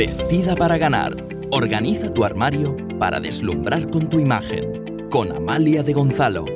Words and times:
Vestida 0.00 0.56
para 0.56 0.78
ganar. 0.78 1.14
Organiza 1.50 2.10
tu 2.14 2.24
armario 2.24 2.74
para 2.98 3.20
deslumbrar 3.20 3.90
con 3.90 4.08
tu 4.08 4.18
imagen. 4.18 5.10
Con 5.10 5.30
Amalia 5.30 5.82
de 5.82 5.92
Gonzalo. 5.92 6.46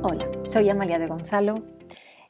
Hola, 0.00 0.30
soy 0.44 0.68
Amalia 0.68 1.00
de 1.00 1.08
Gonzalo 1.08 1.64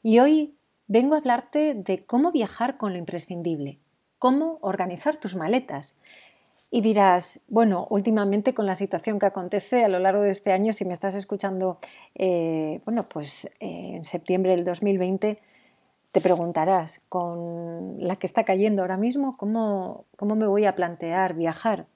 y 0.01 0.17
hoy 0.17 0.57
vengo 0.87 1.13
a 1.13 1.19
hablarte 1.19 1.75
de 1.75 2.03
cómo 2.03 2.31
viajar 2.31 2.77
con 2.77 2.93
lo 2.93 2.97
imprescindible, 2.97 3.77
cómo 4.17 4.57
organizar 4.61 5.17
tus 5.17 5.35
maletas. 5.35 5.95
Y 6.71 6.81
dirás, 6.81 7.41
bueno, 7.47 7.85
últimamente 7.91 8.55
con 8.55 8.65
la 8.65 8.73
situación 8.73 9.19
que 9.19 9.27
acontece 9.27 9.85
a 9.85 9.87
lo 9.87 9.99
largo 9.99 10.23
de 10.23 10.31
este 10.31 10.51
año, 10.51 10.73
si 10.73 10.83
me 10.83 10.93
estás 10.93 11.13
escuchando, 11.13 11.77
eh, 12.15 12.81
bueno, 12.85 13.07
pues 13.07 13.45
eh, 13.59 13.97
en 13.97 14.03
septiembre 14.03 14.53
del 14.55 14.63
2020, 14.63 15.37
te 16.15 16.21
preguntarás, 16.21 17.01
con 17.09 17.97
la 17.99 18.15
que 18.15 18.25
está 18.25 18.45
cayendo 18.45 18.83
ahora 18.83 18.95
mismo, 18.95 19.35
¿cómo, 19.35 20.05
¿cómo 20.15 20.37
me 20.37 20.47
voy 20.47 20.63
a 20.63 20.73
plantear 20.73 21.33
viajar? 21.33 21.87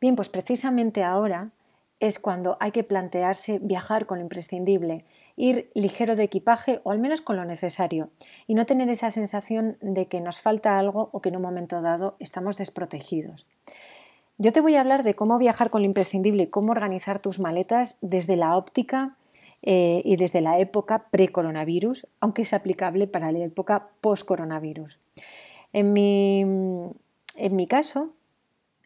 Bien, 0.00 0.16
pues 0.16 0.30
precisamente 0.30 1.04
ahora 1.04 1.50
es 1.98 2.18
cuando 2.18 2.56
hay 2.58 2.70
que 2.70 2.84
plantearse 2.84 3.58
viajar 3.58 4.06
con 4.06 4.16
lo 4.16 4.22
imprescindible, 4.22 5.04
ir 5.36 5.70
ligero 5.74 6.16
de 6.16 6.22
equipaje 6.22 6.80
o 6.84 6.90
al 6.90 7.00
menos 7.00 7.20
con 7.20 7.36
lo 7.36 7.44
necesario 7.44 8.08
y 8.46 8.54
no 8.54 8.64
tener 8.64 8.88
esa 8.88 9.10
sensación 9.10 9.76
de 9.82 10.06
que 10.06 10.22
nos 10.22 10.40
falta 10.40 10.78
algo 10.78 11.10
o 11.12 11.20
que 11.20 11.28
en 11.28 11.36
un 11.36 11.42
momento 11.42 11.82
dado 11.82 12.16
estamos 12.18 12.56
desprotegidos. 12.56 13.46
Yo 14.38 14.52
te 14.52 14.62
voy 14.62 14.76
a 14.76 14.80
hablar 14.80 15.02
de 15.02 15.12
cómo 15.12 15.36
viajar 15.36 15.68
con 15.68 15.82
lo 15.82 15.86
imprescindible 15.86 16.44
y 16.44 16.46
cómo 16.46 16.72
organizar 16.72 17.18
tus 17.18 17.38
maletas 17.38 17.98
desde 18.00 18.36
la 18.36 18.56
óptica 18.56 19.18
eh, 19.62 20.02
y 20.04 20.16
desde 20.16 20.40
la 20.40 20.58
época 20.58 21.06
pre-coronavirus, 21.10 22.06
aunque 22.20 22.42
es 22.42 22.52
aplicable 22.52 23.06
para 23.06 23.32
la 23.32 23.40
época 23.40 23.88
post-coronavirus. 24.00 24.98
En 25.72 25.92
mi, 25.92 26.40
en 26.40 27.56
mi 27.56 27.66
caso, 27.66 28.12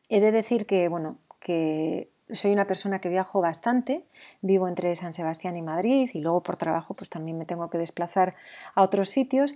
he 0.09 0.21
de 0.21 0.33
decir 0.33 0.67
que, 0.67 0.89
bueno, 0.89 1.19
que 1.41 2.09
soy 2.31 2.53
una 2.53 2.67
persona 2.67 3.01
que 3.01 3.09
viajo 3.09 3.41
bastante, 3.41 4.05
vivo 4.41 4.69
entre 4.69 4.97
San 4.97 5.13
Sebastián 5.13 5.57
y 5.57 5.63
Madrid 5.63 6.11
y 6.13 6.21
luego 6.21 6.43
por 6.43 6.57
trabajo 6.57 6.95
pues 6.95 7.11
también 7.11 7.39
me 7.39 7.45
tengo 7.45 7.69
que 7.71 7.79
desplazar 7.79 8.35
a 8.75 8.83
otros 8.83 9.11
sitios 9.11 9.55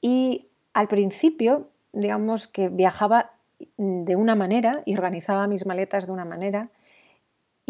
y 0.00 0.48
al 0.74 0.88
principio 0.88 1.68
digamos 1.92 2.46
que 2.46 2.68
viajaba 2.68 3.32
de 3.76 4.16
una 4.16 4.34
manera 4.34 4.82
y 4.84 4.94
organizaba 4.94 5.46
mis 5.46 5.66
maletas 5.66 6.06
de 6.06 6.12
una 6.12 6.24
manera 6.24 6.70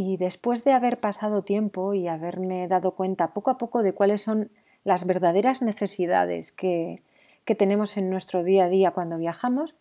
y 0.00 0.16
después 0.16 0.64
de 0.64 0.72
haber 0.72 0.96
pasado 0.96 1.42
tiempo 1.42 1.92
y 1.92 2.08
haberme 2.08 2.66
dado 2.68 2.92
cuenta 2.92 3.34
poco 3.34 3.50
a 3.50 3.58
poco 3.58 3.82
de 3.82 3.92
cuáles 3.92 4.22
son 4.22 4.50
las 4.82 5.04
verdaderas 5.04 5.60
necesidades 5.60 6.52
que, 6.52 7.02
tenemos 7.58 7.96
en 7.96 8.10
nuestro 8.10 8.44
día 8.44 8.66
a 8.66 8.68
día 8.68 8.92
cuando 8.92 9.18
viajamos, 9.18 9.74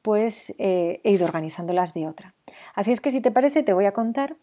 pues 0.00 0.54
eh, 0.58 1.00
he 1.02 1.10
ido 1.10 1.26
organizándolas 1.26 1.92
de 1.92 2.06
otra. 2.06 2.32
Así 2.76 2.92
es 2.92 3.00
que 3.00 3.10
si 3.10 3.20
te 3.20 3.32
parece 3.32 3.64
te 3.64 3.72
voy 3.72 3.86
a 3.86 3.92
contar 3.92 4.36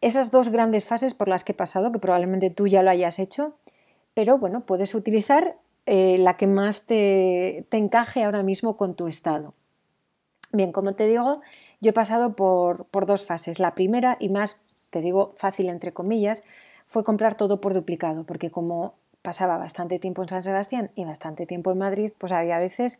esas 0.00 0.30
dos 0.30 0.50
grandes 0.50 0.84
fases 0.84 1.14
por 1.14 1.26
las 1.26 1.42
que 1.42 1.50
he 1.50 1.54
pasado, 1.54 1.90
que 1.90 1.98
probablemente 1.98 2.48
tú 2.48 2.68
ya 2.68 2.84
lo 2.84 2.90
hayas 2.90 3.18
hecho, 3.18 3.56
pero 4.14 4.38
bueno, 4.38 4.64
puedes 4.64 4.94
utilizar 4.94 5.56
eh, 5.84 6.16
la 6.16 6.36
que 6.36 6.46
más 6.46 6.86
te, 6.86 7.66
te 7.70 7.76
encaje 7.76 8.22
ahora 8.22 8.44
mismo 8.44 8.76
con 8.76 8.94
tu 8.94 9.08
estado. 9.08 9.52
Bien, 10.52 10.70
como 10.70 10.94
te 10.94 11.08
digo, 11.08 11.40
yo 11.80 11.90
he 11.90 11.92
pasado 11.92 12.36
por, 12.36 12.86
dos 13.06 13.26
fases. 13.26 13.58
La 13.58 13.74
primera, 13.74 14.16
y 14.20 14.28
más, 14.28 14.62
te 14.90 15.00
digo, 15.00 15.34
fácil 15.36 15.68
entre 15.68 15.92
comillas, 15.92 16.42
fue 16.86 17.04
comprar 17.04 17.34
todo 17.36 17.60
por 17.60 17.74
duplicado, 17.74 18.24
porque 18.24 18.50
como 18.50 18.94
pasaba 19.22 19.58
bastante 19.58 19.98
tiempo 19.98 20.22
en 20.22 20.28
San 20.28 20.42
Sebastián 20.42 20.90
y 20.94 21.04
bastante 21.04 21.46
tiempo 21.46 21.72
en 21.72 21.78
Madrid, 21.78 22.12
pues 22.16 22.32
había 22.32 22.58
veces 22.58 22.98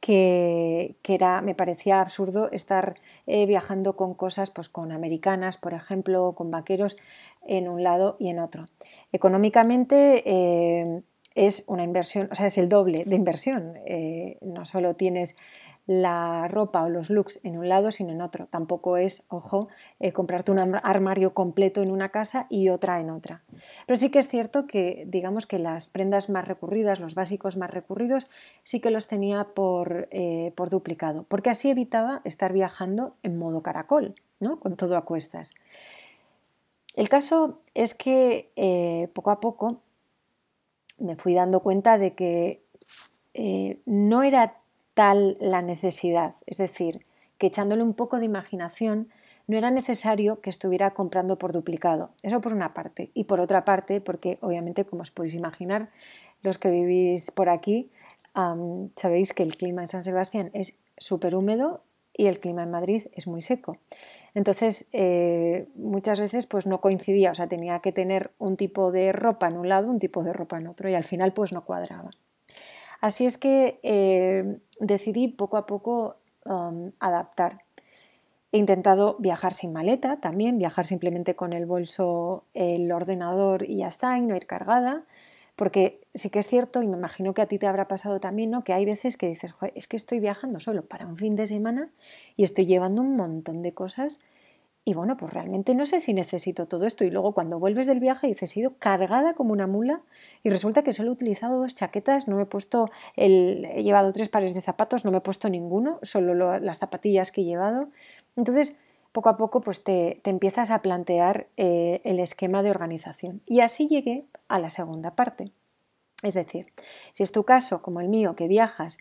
que, 0.00 0.96
era, 1.04 1.42
me 1.42 1.54
parecía 1.54 2.00
absurdo 2.00 2.50
estar 2.50 2.94
eh, 3.26 3.46
viajando 3.46 3.96
con 3.96 4.14
cosas, 4.14 4.50
pues 4.50 4.68
con 4.68 4.92
americanas, 4.92 5.58
por 5.58 5.74
ejemplo, 5.74 6.32
con 6.34 6.50
vaqueros 6.50 6.96
en 7.46 7.68
un 7.68 7.82
lado 7.82 8.16
y 8.18 8.28
en 8.28 8.38
otro. 8.38 8.66
Económicamente 9.12 10.22
eh, 10.26 11.02
es 11.34 11.64
una 11.66 11.84
inversión, 11.84 12.28
o 12.30 12.34
sea, 12.34 12.46
es 12.46 12.58
el 12.58 12.68
doble 12.68 13.04
de 13.04 13.16
inversión. 13.16 13.74
Eh, 13.86 14.38
no 14.40 14.64
solo 14.64 14.94
tienes 14.94 15.36
la 15.86 16.46
ropa 16.48 16.84
o 16.84 16.88
los 16.88 17.10
looks 17.10 17.40
en 17.42 17.58
un 17.58 17.68
lado, 17.68 17.90
sino 17.90 18.12
en 18.12 18.22
otro. 18.22 18.46
Tampoco 18.46 18.96
es, 18.96 19.24
ojo, 19.28 19.68
eh, 19.98 20.12
comprarte 20.12 20.52
un 20.52 20.58
armario 20.58 21.34
completo 21.34 21.82
en 21.82 21.90
una 21.90 22.10
casa 22.10 22.46
y 22.48 22.68
otra 22.68 23.00
en 23.00 23.10
otra. 23.10 23.42
Pero 23.86 23.98
sí 23.98 24.10
que 24.10 24.20
es 24.20 24.28
cierto 24.28 24.66
que, 24.66 25.04
digamos 25.08 25.46
que 25.46 25.58
las 25.58 25.88
prendas 25.88 26.28
más 26.28 26.46
recurridas, 26.46 27.00
los 27.00 27.14
básicos 27.14 27.56
más 27.56 27.70
recurridos, 27.70 28.30
sí 28.62 28.80
que 28.80 28.90
los 28.90 29.06
tenía 29.06 29.44
por, 29.54 30.08
eh, 30.10 30.52
por 30.54 30.70
duplicado, 30.70 31.24
porque 31.24 31.50
así 31.50 31.70
evitaba 31.70 32.20
estar 32.24 32.52
viajando 32.52 33.16
en 33.22 33.38
modo 33.38 33.62
caracol, 33.62 34.14
¿no? 34.38 34.60
con 34.60 34.76
todo 34.76 34.96
a 34.96 35.04
cuestas. 35.04 35.54
El 36.94 37.08
caso 37.08 37.60
es 37.74 37.94
que 37.94 38.50
eh, 38.56 39.08
poco 39.12 39.30
a 39.30 39.40
poco 39.40 39.80
me 40.98 41.16
fui 41.16 41.34
dando 41.34 41.60
cuenta 41.60 41.98
de 41.98 42.14
que 42.14 42.62
no 43.86 44.22
era 44.22 44.59
tal 44.94 45.36
la 45.40 45.62
necesidad. 45.62 46.34
Es 46.46 46.58
decir, 46.58 47.06
que 47.38 47.46
echándole 47.46 47.82
un 47.82 47.94
poco 47.94 48.18
de 48.18 48.26
imaginación 48.26 49.08
no 49.46 49.56
era 49.56 49.70
necesario 49.70 50.40
que 50.40 50.50
estuviera 50.50 50.92
comprando 50.92 51.36
por 51.36 51.52
duplicado. 51.52 52.10
Eso 52.22 52.40
por 52.40 52.52
una 52.52 52.72
parte. 52.72 53.10
Y 53.14 53.24
por 53.24 53.40
otra 53.40 53.64
parte, 53.64 54.00
porque 54.00 54.38
obviamente, 54.42 54.84
como 54.84 55.02
os 55.02 55.10
podéis 55.10 55.34
imaginar, 55.34 55.90
los 56.42 56.58
que 56.58 56.70
vivís 56.70 57.30
por 57.32 57.48
aquí, 57.48 57.90
sabéis 58.96 59.32
que 59.32 59.42
el 59.42 59.56
clima 59.56 59.82
en 59.82 59.88
San 59.88 60.04
Sebastián 60.04 60.50
es 60.54 60.78
súper 60.96 61.34
húmedo 61.34 61.82
y 62.12 62.26
el 62.26 62.38
clima 62.38 62.62
en 62.62 62.70
Madrid 62.70 63.06
es 63.12 63.26
muy 63.26 63.40
seco. 63.40 63.78
Entonces, 64.34 64.86
eh, 64.92 65.68
muchas 65.74 66.20
veces 66.20 66.46
pues 66.46 66.66
no 66.66 66.80
coincidía, 66.80 67.32
o 67.32 67.34
sea, 67.34 67.48
tenía 67.48 67.80
que 67.80 67.92
tener 67.92 68.30
un 68.38 68.56
tipo 68.56 68.92
de 68.92 69.12
ropa 69.12 69.48
en 69.48 69.56
un 69.56 69.68
lado, 69.68 69.88
un 69.88 69.98
tipo 69.98 70.22
de 70.22 70.32
ropa 70.32 70.58
en 70.58 70.68
otro, 70.68 70.88
y 70.88 70.94
al 70.94 71.04
final 71.04 71.32
pues 71.32 71.52
no 71.52 71.64
cuadraba. 71.64 72.10
Así 73.00 73.24
es 73.24 73.38
que 73.38 73.80
eh, 73.82 74.58
decidí 74.78 75.28
poco 75.28 75.56
a 75.56 75.66
poco 75.66 76.16
um, 76.44 76.92
adaptar. 77.00 77.62
He 78.52 78.58
intentado 78.58 79.16
viajar 79.18 79.54
sin 79.54 79.72
maleta 79.72 80.20
también, 80.20 80.58
viajar 80.58 80.84
simplemente 80.84 81.36
con 81.36 81.52
el 81.52 81.66
bolso, 81.66 82.44
el 82.52 82.90
ordenador 82.90 83.62
y 83.68 83.78
ya 83.78 83.88
está, 83.88 84.18
y 84.18 84.22
no 84.22 84.34
ir 84.36 84.46
cargada, 84.46 85.04
porque 85.54 86.00
sí 86.14 86.30
que 86.30 86.40
es 86.40 86.48
cierto, 86.48 86.82
y 86.82 86.88
me 86.88 86.96
imagino 86.96 87.32
que 87.32 87.42
a 87.42 87.46
ti 87.46 87.58
te 87.58 87.66
habrá 87.66 87.86
pasado 87.86 88.18
también, 88.18 88.50
¿no? 88.50 88.64
que 88.64 88.72
hay 88.72 88.84
veces 88.84 89.16
que 89.16 89.28
dices, 89.28 89.54
es 89.74 89.86
que 89.86 89.96
estoy 89.96 90.18
viajando 90.18 90.58
solo 90.58 90.84
para 90.84 91.06
un 91.06 91.16
fin 91.16 91.36
de 91.36 91.46
semana 91.46 91.90
y 92.36 92.42
estoy 92.42 92.66
llevando 92.66 93.02
un 93.02 93.14
montón 93.14 93.62
de 93.62 93.72
cosas 93.72 94.20
y 94.90 94.94
bueno, 94.94 95.16
pues 95.16 95.32
realmente 95.32 95.72
no 95.76 95.86
sé 95.86 96.00
si 96.00 96.12
necesito 96.12 96.66
todo 96.66 96.84
esto. 96.84 97.04
Y 97.04 97.10
luego 97.10 97.32
cuando 97.32 97.60
vuelves 97.60 97.86
del 97.86 98.00
viaje 98.00 98.26
dices, 98.26 98.56
he 98.56 98.60
ido 98.60 98.74
cargada 98.76 99.34
como 99.34 99.52
una 99.52 99.68
mula 99.68 100.00
y 100.42 100.50
resulta 100.50 100.82
que 100.82 100.92
solo 100.92 101.10
he 101.10 101.12
utilizado 101.12 101.60
dos 101.60 101.76
chaquetas, 101.76 102.26
no 102.26 102.34
me 102.34 102.42
he 102.42 102.46
puesto, 102.46 102.90
el, 103.14 103.66
he 103.66 103.84
llevado 103.84 104.12
tres 104.12 104.28
pares 104.28 104.52
de 104.52 104.60
zapatos, 104.60 105.04
no 105.04 105.12
me 105.12 105.18
he 105.18 105.20
puesto 105.20 105.48
ninguno, 105.48 106.00
solo 106.02 106.58
las 106.58 106.78
zapatillas 106.78 107.30
que 107.30 107.42
he 107.42 107.44
llevado. 107.44 107.90
Entonces, 108.34 108.76
poco 109.12 109.28
a 109.28 109.36
poco, 109.36 109.60
pues 109.60 109.84
te, 109.84 110.20
empiezas 110.24 110.72
a 110.72 110.82
plantear 110.82 111.46
eh, 111.56 112.00
el 112.02 112.18
esquema 112.18 112.64
de 112.64 112.70
organización. 112.72 113.42
Y 113.46 113.60
así 113.60 113.86
llegué 113.86 114.24
a 114.48 114.58
la 114.58 114.70
segunda 114.70 115.14
parte. 115.14 115.52
Es 116.24 116.34
decir, 116.34 116.72
si 117.12 117.22
es 117.22 117.30
tu 117.30 117.44
caso, 117.44 117.80
como 117.80 118.00
el 118.00 118.08
mío, 118.08 118.34
que 118.34 118.48
viajas 118.48 118.98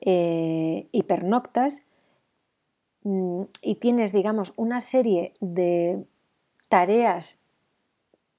eh, 0.00 0.88
y 0.92 1.02
y 3.62 3.74
tienes, 3.76 4.12
digamos, 4.12 4.52
una 4.56 4.80
serie 4.80 5.34
de 5.40 6.04
tareas 6.68 7.42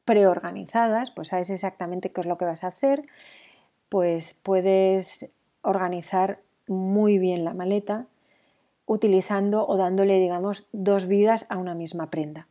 preorganizadas, 0.04 1.12
pues 1.12 1.30
sabes 1.30 1.50
exactamente 1.50 2.12
qué 2.12 2.22
es 2.22 2.28
lo 2.28 2.38
que 2.38 2.46
vas 2.46 2.64
a 2.64 2.68
hacer, 2.68 3.02
pues 3.90 4.34
puedes 4.34 5.30
organizar 5.62 6.42
muy 6.68 7.18
bien 7.18 7.46
la 7.46 7.54
maleta 7.54 8.08
utilizando 8.86 9.68
o 9.68 9.78
dándole, 9.78 10.18
digamos, 10.18 10.68
dos 10.72 11.08
vidas 11.08 11.46
a 11.50 11.58
una 11.58 11.76
misma 11.76 12.10
prenda. 12.10 12.48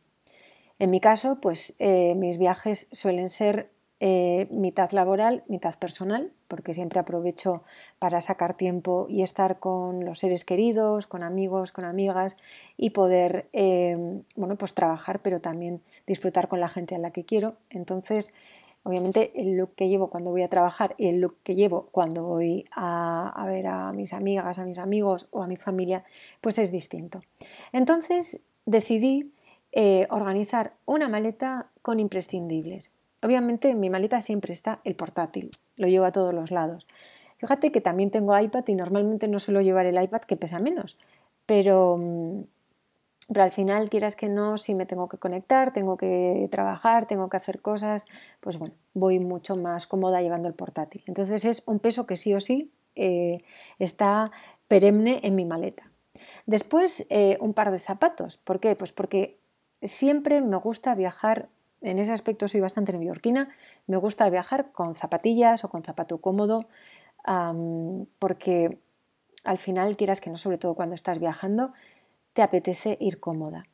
En 0.79 0.91
mi 0.91 0.99
caso, 0.99 1.39
pues 1.41 1.75
eh, 1.79 2.13
mis 2.15 2.37
viajes 2.37 2.87
suelen 2.91 3.29
ser 3.29 3.71
eh, 3.99 4.47
mitad 4.51 4.91
laboral, 4.91 5.43
mitad 5.47 5.75
personal, 5.75 6.31
porque 6.47 6.73
siempre 6.73 6.99
aprovecho 6.99 7.63
para 7.99 8.21
sacar 8.21 8.55
tiempo 8.55 9.07
y 9.09 9.23
estar 9.23 9.59
con 9.59 10.05
los 10.05 10.19
seres 10.19 10.45
queridos, 10.45 11.07
con 11.07 11.23
amigos, 11.23 11.71
con 11.71 11.85
amigas 11.85 12.37
y 12.77 12.91
poder, 12.91 13.47
em, 13.53 14.23
bueno, 14.35 14.55
pues 14.55 14.73
trabajar, 14.73 15.19
pero 15.21 15.39
también 15.41 15.81
disfrutar 16.05 16.47
con 16.47 16.59
la 16.59 16.69
gente 16.69 16.95
a 16.95 16.99
la 16.99 17.11
que 17.11 17.25
quiero. 17.25 17.55
Entonces, 17.69 18.33
obviamente, 18.83 19.31
el 19.35 19.57
look 19.57 19.75
que 19.75 19.89
llevo 19.89 20.09
cuando 20.09 20.31
voy 20.31 20.43
a 20.43 20.49
trabajar 20.49 20.95
y 20.97 21.07
el 21.07 21.19
look 21.21 21.37
que 21.43 21.55
llevo 21.55 21.89
cuando 21.91 22.23
voy 22.23 22.65
a, 22.75 23.43
ver 23.47 23.67
a 23.67 23.91
mis 23.93 24.13
amigas, 24.13 24.59
a 24.59 24.65
mis 24.65 24.77
amigos 24.77 25.27
o 25.31 25.43
a 25.43 25.47
mi 25.47 25.57
familia, 25.57 26.03
pues 26.41 26.57
es 26.59 26.71
distinto. 26.71 27.21
Entonces, 27.73 28.41
decidí 28.65 29.31
eh, 29.71 30.07
organizar 30.09 30.73
una 30.85 31.09
maleta 31.09 31.67
con 31.81 31.99
imprescindibles 31.99 32.91
Obviamente 33.23 33.69
en 33.69 33.79
mi 33.79 33.89
maleta 33.89 34.21
siempre 34.21 34.53
está 34.53 34.79
el 34.83 34.95
portátil, 34.95 35.51
lo 35.77 35.87
llevo 35.87 36.05
a 36.05 36.11
todos 36.11 36.33
los 36.33 36.51
lados. 36.51 36.87
Fíjate 37.37 37.71
que 37.71 37.81
también 37.81 38.11
tengo 38.11 38.37
iPad 38.37 38.63
y 38.67 38.75
normalmente 38.75 39.27
no 39.27 39.39
suelo 39.39 39.61
llevar 39.61 39.85
el 39.85 40.01
iPad 40.01 40.21
que 40.21 40.35
pesa 40.35 40.59
menos, 40.59 40.97
pero, 41.45 41.97
mm, 41.97 42.41
pero 43.29 43.43
al 43.43 43.51
final, 43.51 43.89
quieras 43.89 44.15
que 44.15 44.29
no, 44.29 44.57
si 44.57 44.73
me 44.73 44.85
tengo 44.85 45.07
que 45.07 45.17
conectar, 45.17 45.73
tengo 45.73 45.97
que 45.97 46.47
trabajar, 46.51 47.07
tengo 47.07 47.29
que 47.29 47.37
hacer 47.37 47.61
cosas, 47.61 48.05
pues 48.39 48.57
bueno, 48.57 48.75
voy 48.93 49.19
mucho 49.19 49.55
más 49.55 49.85
cómoda 49.85 50.21
llevando 50.21 50.47
el 50.47 50.53
portátil. 50.53 51.03
Entonces 51.07 51.45
es 51.45 51.63
un 51.65 51.79
peso 51.79 52.05
que 52.07 52.15
sí 52.15 52.33
o 52.33 52.39
sí 52.39 52.71
eh, 52.95 53.43
está 53.79 54.31
perenne 54.67 55.19
en 55.23 55.35
mi 55.35 55.45
maleta. 55.45 55.91
Después, 56.45 57.05
eh, 57.09 57.37
un 57.41 57.53
par 57.53 57.71
de 57.71 57.79
zapatos. 57.79 58.37
¿Por 58.37 58.59
qué? 58.59 58.75
Pues 58.75 58.91
porque 58.91 59.37
siempre 59.81 60.41
me 60.41 60.57
gusta 60.57 60.95
viajar, 60.95 61.49
en 61.89 61.99
ese 61.99 62.11
aspecto 62.11 62.47
soy 62.47 62.59
bastante 62.59 62.93
neoyorquina, 62.93 63.49
me 63.87 63.97
gusta 63.97 64.29
viajar 64.29 64.71
con 64.71 64.95
zapatillas 64.95 65.63
o 65.63 65.69
con 65.69 65.83
zapato 65.83 66.19
cómodo, 66.19 66.65
porque 68.19 68.77
al 69.43 69.57
final, 69.57 69.95
quieras 69.95 70.21
que 70.21 70.29
no, 70.29 70.37
sobre 70.37 70.57
todo 70.57 70.75
cuando 70.75 70.95
estás 70.95 71.19
viajando, 71.19 71.71
te 72.33 72.41
apetece 72.41 72.97
ir 72.99 73.19
cómoda. 73.19 73.65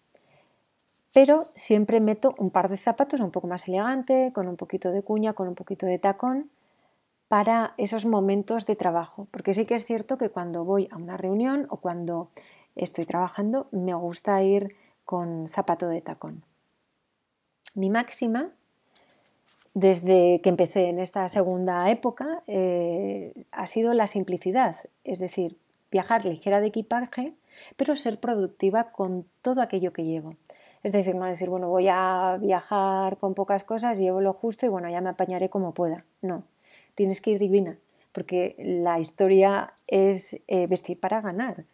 Pero 1.13 1.47
siempre 1.55 1.99
meto 1.99 2.33
un 2.37 2.49
par 2.49 2.69
de 2.69 2.77
zapatos 2.77 3.19
un 3.19 3.31
poco 3.31 3.47
más 3.47 3.67
elegante, 3.67 4.31
con 4.33 4.47
un 4.47 4.55
poquito 4.55 4.91
de 4.91 5.03
cuña, 5.03 5.33
con 5.33 5.47
un 5.47 5.55
poquito 5.55 5.85
de 5.85 5.99
tacón, 5.99 6.49
para 7.27 7.73
esos 7.77 8.05
momentos 8.05 8.65
de 8.65 8.75
trabajo. 8.75 9.27
Porque 9.31 9.53
sí 9.53 9.65
que 9.65 9.75
es 9.75 9.85
cierto 9.85 10.17
que 10.17 10.29
cuando 10.29 10.63
voy 10.63 10.87
a 10.91 10.97
una 10.97 11.17
reunión 11.17 11.67
o 11.69 11.77
cuando 11.77 12.29
estoy 12.75 13.05
trabajando, 13.05 13.67
me 13.71 13.93
gusta 13.93 14.41
ir 14.41 14.75
con 15.05 15.47
zapato 15.47 15.87
de 15.87 16.01
tacón. 16.01 16.43
Mi 17.75 17.89
máxima, 17.89 18.49
desde 19.73 20.41
que 20.41 20.49
empecé 20.49 20.89
en 20.89 20.99
esta 20.99 21.27
segunda 21.27 21.89
época, 21.89 22.43
eh, 22.47 23.33
ha 23.51 23.65
sido 23.67 23.93
la 23.93 24.07
simplicidad, 24.07 24.75
es 25.03 25.19
decir, 25.19 25.57
viajar 25.91 26.25
ligera 26.25 26.61
de 26.61 26.67
equipaje, 26.67 27.33
pero 27.77 27.95
ser 27.95 28.19
productiva 28.19 28.91
con 28.91 29.25
todo 29.41 29.61
aquello 29.61 29.93
que 29.93 30.03
llevo. 30.03 30.35
Es 30.83 30.91
decir, 30.91 31.15
no 31.15 31.25
decir, 31.25 31.49
bueno, 31.49 31.69
voy 31.69 31.87
a 31.89 32.37
viajar 32.41 33.17
con 33.17 33.33
pocas 33.33 33.63
cosas, 33.63 33.97
llevo 33.97 34.21
lo 34.21 34.33
justo 34.33 34.65
y 34.65 34.69
bueno, 34.69 34.89
ya 34.89 35.01
me 35.01 35.09
apañaré 35.09 35.49
como 35.49 35.73
pueda. 35.73 36.05
No, 36.21 36.43
tienes 36.95 37.21
que 37.21 37.31
ir 37.31 37.39
divina, 37.39 37.77
porque 38.11 38.55
la 38.59 38.99
historia 38.99 39.73
es 39.87 40.39
eh, 40.47 40.67
vestir 40.67 40.99
para 40.99 41.21
ganar. 41.21 41.65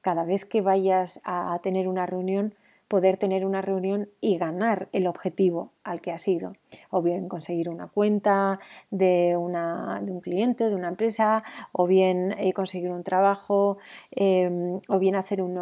Cada 0.00 0.24
vez 0.24 0.44
que 0.44 0.60
vayas 0.60 1.20
a 1.24 1.58
tener 1.62 1.88
una 1.88 2.06
reunión, 2.06 2.54
poder 2.92 3.16
tener 3.16 3.46
una 3.46 3.62
reunión 3.62 4.10
y 4.20 4.36
ganar 4.36 4.90
el 4.92 5.06
objetivo 5.06 5.72
al 5.82 6.02
que 6.02 6.12
has 6.12 6.28
ido. 6.28 6.52
O 6.90 7.00
bien 7.00 7.26
conseguir 7.26 7.70
una 7.70 7.88
cuenta 7.88 8.60
de, 8.90 9.34
un 9.34 10.20
cliente, 10.20 10.68
de 10.68 10.74
una 10.74 10.88
empresa, 10.88 11.42
o 11.72 11.86
bien 11.86 12.34
eh, 12.38 12.52
conseguir 12.52 12.90
un 12.90 13.02
trabajo, 13.02 13.78
em, 14.10 14.78
o 14.90 14.98
bien 14.98 15.14
hacer 15.14 15.40
un 15.40 15.54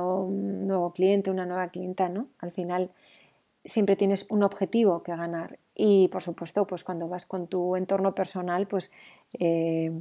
nuevo, 0.66 0.92
cliente, 0.92 1.30
una 1.30 1.46
nueva 1.46 1.68
clienta. 1.68 2.08
¿no? 2.08 2.26
Al 2.40 2.50
final 2.50 2.90
siempre 3.64 3.94
tienes 3.94 4.26
un 4.28 4.42
objetivo 4.42 5.04
que 5.04 5.14
ganar. 5.14 5.60
Y 5.76 6.08
por 6.08 6.22
supuesto, 6.22 6.66
pues 6.66 6.82
cuando 6.82 7.06
vas 7.06 7.26
con 7.26 7.46
tu 7.46 7.76
entorno 7.76 8.12
personal, 8.12 8.66
pues 8.66 8.90
eh, 9.38 9.92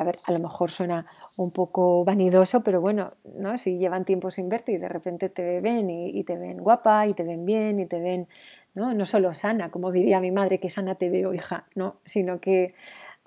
a 0.00 0.04
ver, 0.04 0.18
a 0.24 0.32
lo 0.32 0.38
mejor 0.38 0.70
suena 0.70 1.04
un 1.36 1.50
poco 1.50 2.06
vanidoso, 2.06 2.62
pero 2.62 2.80
bueno, 2.80 3.10
¿no? 3.34 3.58
si 3.58 3.76
llevan 3.76 4.06
tiempo 4.06 4.30
sin 4.30 4.48
verte 4.48 4.72
y 4.72 4.78
de 4.78 4.88
repente 4.88 5.28
te 5.28 5.60
ven 5.60 5.90
y, 5.90 6.24
te 6.24 6.38
ven 6.38 6.56
guapa 6.56 7.06
y 7.06 7.12
te 7.12 7.22
ven 7.22 7.44
bien 7.44 7.78
y 7.78 7.84
te 7.84 8.00
ven, 8.00 8.26
¿no? 8.72 8.94
no 8.94 9.04
solo 9.04 9.34
sana, 9.34 9.70
como 9.70 9.92
diría 9.92 10.18
mi 10.18 10.30
madre, 10.30 10.58
que 10.58 10.70
sana 10.70 10.94
te 10.94 11.10
veo, 11.10 11.34
hija, 11.34 11.66
no, 11.74 11.96
sino 12.06 12.40
que, 12.40 12.72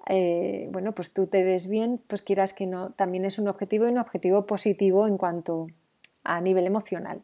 eh, 0.07 0.67
bueno, 0.71 0.93
pues 0.93 1.13
tú 1.13 1.27
te 1.27 1.43
ves 1.43 1.67
bien, 1.67 2.01
pues 2.07 2.23
quieras 2.23 2.55
que 2.55 2.65
no, 2.65 2.89
también 2.93 3.23
es 3.25 3.37
un 3.37 3.49
objetivo 3.49 3.85
y 3.85 3.91
un 3.91 3.99
objetivo 3.99 4.47
positivo 4.47 5.05
en 5.05 5.19
cuanto 5.19 5.67
a 6.23 6.41
nivel 6.41 6.65
emocional. 6.65 7.21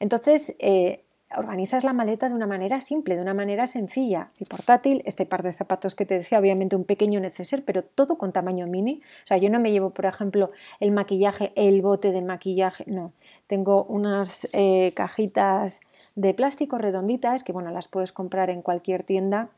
Entonces, 0.00 0.56
eh, 0.58 1.04
organizas 1.34 1.84
la 1.84 1.92
maleta 1.92 2.28
de 2.28 2.34
una 2.34 2.46
manera 2.46 2.80
simple, 2.80 3.16
de 3.16 3.22
una 3.22 3.34
manera 3.34 3.66
sencilla. 3.66 4.30
El 4.38 4.46
portátil, 4.46 5.02
este 5.06 5.26
par 5.26 5.42
de 5.42 5.52
zapatos 5.52 5.94
que 5.94 6.06
te 6.06 6.14
decía, 6.14 6.38
obviamente 6.38 6.76
un 6.76 6.84
pequeño 6.84 7.20
neceser, 7.20 7.64
pero 7.64 7.82
todo 7.82 8.16
con 8.16 8.32
tamaño 8.32 8.66
mini. 8.66 9.00
O 9.24 9.26
sea, 9.26 9.36
yo 9.36 9.50
no 9.50 9.58
me 9.58 9.72
llevo, 9.72 9.90
por 9.90 10.06
ejemplo, 10.06 10.50
el 10.80 10.92
maquillaje, 10.92 11.52
el 11.56 11.82
bote 11.82 12.12
de 12.12 12.22
maquillaje, 12.22 12.84
no. 12.86 13.12
Tengo 13.46 13.84
unas 13.84 14.48
eh, 14.52 14.92
cajitas 14.94 15.80
de 16.14 16.34
plástico 16.34 16.78
redonditas 16.78 17.42
que, 17.42 17.52
bueno, 17.52 17.70
las 17.70 17.88
puedes 17.88 18.12
comprar 18.12 18.50
en 18.50 18.62
cualquier 18.62 19.02
tienda 19.02 19.50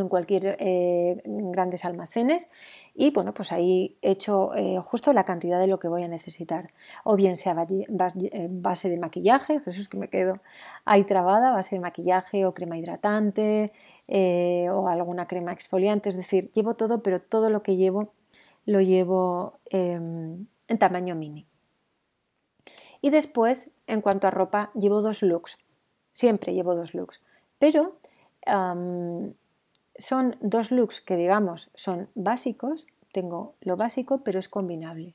en 0.00 0.08
cualquier 0.08 0.56
eh, 0.58 1.22
grandes 1.24 1.84
almacenes 1.84 2.50
y 2.94 3.10
bueno 3.10 3.34
pues 3.34 3.52
ahí 3.52 3.96
he 4.02 4.12
hecho 4.12 4.54
eh, 4.54 4.78
justo 4.82 5.12
la 5.12 5.24
cantidad 5.24 5.58
de 5.58 5.66
lo 5.66 5.78
que 5.78 5.88
voy 5.88 6.02
a 6.02 6.08
necesitar. 6.08 6.72
O 7.04 7.16
bien 7.16 7.36
sea 7.36 7.54
eh, 7.68 8.48
base 8.50 8.88
de 8.88 8.98
maquillaje 8.98 9.60
Jesús 9.60 9.88
que 9.88 9.98
me 9.98 10.08
quedo 10.08 10.40
ahí 10.84 11.04
trabada 11.04 11.52
base 11.52 11.76
de 11.76 11.80
maquillaje 11.80 12.46
o 12.46 12.54
crema 12.54 12.78
hidratante 12.78 13.72
o 14.70 14.88
alguna 14.88 15.26
crema 15.26 15.52
exfoliante. 15.52 16.08
Es 16.08 16.16
decir 16.16 16.50
llevo 16.52 16.74
todo 16.74 17.02
pero 17.02 17.20
todo 17.20 17.50
lo 17.50 17.62
que 17.62 17.76
llevo 17.76 18.12
lo 18.66 18.80
llevo 18.80 19.58
em, 19.70 20.46
en 20.68 20.78
tamaño 20.78 21.14
mini. 21.14 21.46
Y 23.00 23.10
después 23.10 23.70
en 23.86 24.00
cuanto 24.00 24.26
a 24.26 24.30
ropa 24.30 24.70
llevo 24.74 25.02
dos 25.02 25.22
looks. 25.22 25.58
Siempre 26.12 26.54
llevo 26.54 26.74
dos 26.74 26.94
looks. 26.94 27.22
Pero 27.58 27.98
son 29.96 30.36
dos 30.40 30.70
looks 30.70 31.00
que 31.00 31.16
digamos 31.16 31.70
son 31.74 32.08
básicos, 32.14 32.86
tengo 33.12 33.54
lo 33.60 33.76
básico 33.76 34.22
pero 34.24 34.38
es 34.38 34.48
combinable. 34.48 35.14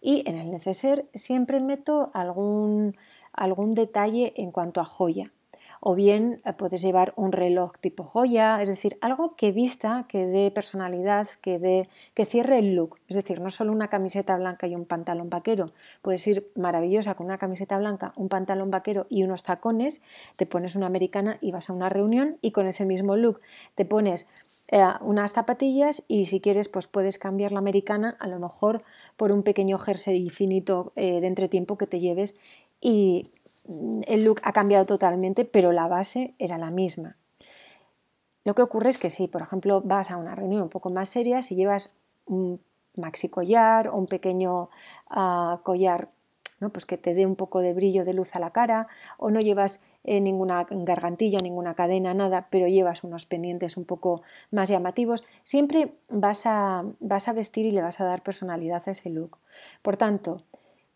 Y 0.00 0.28
en 0.28 0.36
el 0.36 0.50
neceser 0.50 1.08
siempre 1.14 1.60
meto 1.60 2.10
algún, 2.14 2.96
algún 3.32 3.74
detalle 3.74 4.32
en 4.36 4.50
cuanto 4.50 4.80
a 4.80 4.84
joya 4.84 5.32
o 5.80 5.94
bien 5.94 6.40
eh, 6.44 6.52
puedes 6.52 6.82
llevar 6.82 7.12
un 7.16 7.32
reloj 7.32 7.72
tipo 7.80 8.04
joya, 8.04 8.60
es 8.62 8.68
decir, 8.68 8.98
algo 9.00 9.36
que 9.36 9.52
vista, 9.52 10.06
que 10.08 10.26
dé 10.26 10.50
personalidad, 10.50 11.28
que, 11.40 11.58
dé, 11.58 11.88
que 12.14 12.24
cierre 12.24 12.58
el 12.58 12.74
look. 12.74 12.98
Es 13.08 13.16
decir, 13.16 13.40
no 13.40 13.50
solo 13.50 13.72
una 13.72 13.88
camiseta 13.88 14.36
blanca 14.36 14.66
y 14.66 14.74
un 14.74 14.84
pantalón 14.84 15.30
vaquero, 15.30 15.72
puedes 16.02 16.26
ir 16.26 16.50
maravillosa 16.54 17.14
con 17.14 17.26
una 17.26 17.38
camiseta 17.38 17.78
blanca, 17.78 18.12
un 18.16 18.28
pantalón 18.28 18.70
vaquero 18.70 19.06
y 19.08 19.22
unos 19.22 19.42
tacones, 19.42 20.00
te 20.36 20.46
pones 20.46 20.76
una 20.76 20.86
americana 20.86 21.38
y 21.40 21.52
vas 21.52 21.70
a 21.70 21.72
una 21.72 21.88
reunión 21.88 22.38
y 22.40 22.52
con 22.52 22.66
ese 22.66 22.84
mismo 22.84 23.16
look 23.16 23.40
te 23.74 23.84
pones 23.84 24.26
eh, 24.68 24.84
unas 25.00 25.32
zapatillas 25.32 26.02
y 26.08 26.26
si 26.26 26.40
quieres 26.40 26.68
pues 26.68 26.86
puedes 26.86 27.18
cambiar 27.18 27.52
la 27.52 27.58
americana 27.58 28.16
a 28.20 28.26
lo 28.26 28.38
mejor 28.38 28.82
por 29.16 29.32
un 29.32 29.42
pequeño 29.42 29.78
jersey 29.78 30.28
finito 30.28 30.92
eh, 30.94 31.20
de 31.20 31.26
entretiempo 31.26 31.78
que 31.78 31.86
te 31.86 32.00
lleves 32.00 32.36
y 32.80 33.30
el 33.68 34.24
look 34.24 34.40
ha 34.44 34.52
cambiado 34.52 34.86
totalmente, 34.86 35.44
pero 35.44 35.72
la 35.72 35.88
base 35.88 36.34
era 36.38 36.58
la 36.58 36.70
misma. 36.70 37.16
Lo 38.44 38.54
que 38.54 38.62
ocurre 38.62 38.90
es 38.90 38.98
que 38.98 39.10
si, 39.10 39.28
por 39.28 39.42
ejemplo, 39.42 39.82
vas 39.84 40.10
a 40.10 40.16
una 40.16 40.34
reunión 40.34 40.62
un 40.62 40.68
poco 40.68 40.90
más 40.90 41.08
seria, 41.08 41.42
si 41.42 41.54
llevas 41.54 41.96
un 42.26 42.60
maxi 42.96 43.28
collar 43.28 43.88
o 43.88 43.96
un 43.96 44.06
pequeño 44.06 44.70
ah, 45.08 45.60
collar 45.62 46.08
¿no? 46.60 46.70
pues 46.70 46.86
que 46.86 46.98
te 46.98 47.14
dé 47.14 47.26
un 47.26 47.36
poco 47.36 47.60
de 47.60 47.74
brillo 47.74 48.04
de 48.04 48.14
luz 48.14 48.34
a 48.34 48.40
la 48.40 48.50
cara, 48.50 48.88
o 49.16 49.30
no 49.30 49.40
llevas 49.40 49.82
eh, 50.04 50.20
ninguna 50.20 50.66
gargantilla, 50.68 51.38
ninguna 51.40 51.74
cadena, 51.74 52.14
nada, 52.14 52.48
pero 52.50 52.66
llevas 52.66 53.04
unos 53.04 53.26
pendientes 53.26 53.76
un 53.76 53.84
poco 53.84 54.22
más 54.50 54.68
llamativos, 54.68 55.24
siempre 55.42 55.94
vas 56.08 56.46
a, 56.46 56.84
vas 57.00 57.28
a 57.28 57.32
vestir 57.32 57.66
y 57.66 57.72
le 57.72 57.82
vas 57.82 58.00
a 58.00 58.04
dar 58.04 58.22
personalidad 58.22 58.82
a 58.86 58.90
ese 58.90 59.10
look. 59.10 59.38
Por 59.82 59.96
tanto, 59.96 60.42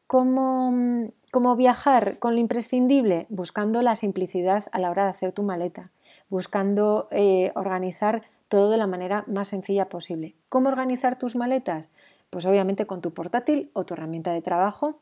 ¿cómo, 0.07 1.11
¿Cómo 1.33 1.57
viajar 1.57 2.19
con 2.19 2.35
lo 2.35 2.41
imprescindible? 2.41 3.25
Buscando 3.31 3.81
la 3.81 3.97
simplicidad 3.97 4.65
a 4.71 4.79
la 4.79 4.91
hora 4.91 5.05
de 5.05 5.09
hacer 5.09 5.33
tu 5.33 5.43
maleta, 5.43 5.91
buscando 6.29 7.09
eh, 7.11 7.53
organizar 7.55 8.21
todo 8.49 8.69
de 8.69 8.77
la 8.77 8.87
manera 8.87 9.25
más 9.27 9.49
sencilla 9.49 9.89
posible. 9.89 10.35
¿Cómo 10.51 10.69
organizar 10.69 11.19
tus 11.19 11.35
maletas? 11.35 11.89
Pues 12.29 12.45
obviamente 12.45 12.85
con 12.85 13.01
tu 13.01 13.15
portátil 13.15 13.71
o 13.73 13.87
tu 13.87 13.95
herramienta 13.95 14.35
de 14.35 14.43
trabajo, 14.43 15.01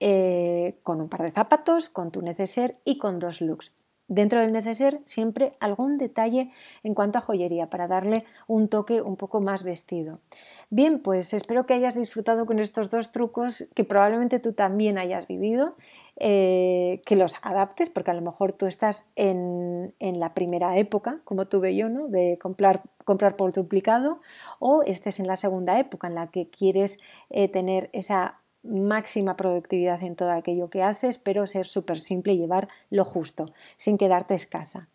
eh, 0.00 0.78
con 0.82 0.98
un 0.98 1.10
par 1.10 1.20
de 1.20 1.32
zapatos, 1.32 1.90
con 1.90 2.10
tu 2.10 2.22
neceser 2.22 2.78
y 2.86 2.96
con 2.96 3.18
dos 3.18 3.42
looks. 3.42 3.74
Dentro 4.08 4.40
del 4.40 4.52
neceser 4.52 5.02
siempre 5.04 5.52
algún 5.60 5.98
detalle 5.98 6.50
en 6.82 6.94
cuanto 6.94 7.18
a 7.18 7.20
joyería 7.20 7.68
para 7.68 7.88
darle 7.88 8.24
un 8.46 8.68
toque 8.68 9.02
un 9.02 9.16
poco 9.16 9.42
más 9.42 9.64
vestido. 9.64 10.20
Bien, 10.70 11.00
pues 11.00 11.34
espero 11.34 11.66
que 11.66 11.74
hayas 11.74 11.94
disfrutado 11.94 12.46
con 12.46 12.58
estos 12.58 12.90
dos 12.90 13.12
trucos 13.12 13.68
que 13.74 13.84
probablemente 13.84 14.40
tú 14.40 14.54
también 14.54 14.96
hayas 14.96 15.26
vivido, 15.26 15.76
eh, 16.16 17.02
que 17.04 17.16
los 17.16 17.36
adaptes 17.42 17.90
porque 17.90 18.10
a 18.10 18.14
lo 18.14 18.22
mejor 18.22 18.54
tú 18.54 18.64
estás 18.64 19.10
en, 19.14 19.94
la 20.00 20.32
primera 20.32 20.78
época, 20.78 21.20
como 21.24 21.46
tuve 21.46 21.76
yo, 21.76 21.90
¿no? 21.90 22.08
de 22.08 22.38
comprar, 22.40 22.82
comprar 23.04 23.36
por 23.36 23.52
duplicado, 23.52 24.20
o 24.58 24.82
estés 24.84 25.20
en 25.20 25.26
la 25.26 25.36
segunda 25.36 25.78
época 25.78 26.06
en 26.06 26.14
la 26.14 26.28
que 26.28 26.48
quieres 26.48 26.98
eh, 27.28 27.48
tener 27.48 27.90
esa 27.92 28.40
máxima 28.62 29.36
productividad 29.36 30.02
en 30.02 30.16
todo 30.16 30.30
aquello 30.30 30.68
que 30.70 30.82
haces, 30.82 31.18
pero 31.18 31.46
ser 31.46 31.66
súper 31.66 31.98
simple 31.98 32.32
y 32.32 32.38
llevar 32.38 32.68
lo 32.90 33.04
justo, 33.04 33.46
sin 33.76 33.98
quedarte 33.98 34.34
escasa. 34.34 34.88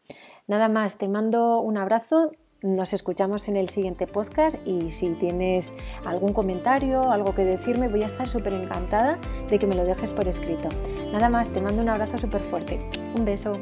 Nada 0.48 0.70
más, 0.70 0.98
te 0.98 1.08
mando 1.08 1.60
un 1.62 1.78
abrazo 1.78 2.32
Nos 2.62 2.94
escuchamos 2.94 3.50
en 3.50 3.58
el 3.58 3.68
siguiente 3.68 4.08
podcast 4.08 4.56
y 4.66 4.88
si 4.88 5.10
tienes 5.16 5.76
algún 6.06 6.32
comentario, 6.32 7.12
algo 7.12 7.34
que 7.36 7.44
decirme, 7.44 7.90
voy 7.90 8.04
a 8.04 8.06
estar 8.06 8.26
súper 8.26 8.54
encantada 8.54 9.20
de 9.50 9.60
que 9.60 9.68
me 9.68 9.76
lo 9.76 9.84
dejes 9.84 10.12
por 10.12 10.30
escrito. 10.30 10.70
Nada 11.12 11.28
más, 11.28 11.50
te 11.50 11.60
mando 11.60 11.82
un 11.82 11.90
abrazo 11.90 12.18
súper 12.18 12.40
fuerte. 12.40 12.80
Un 13.18 13.26
beso. 13.26 13.60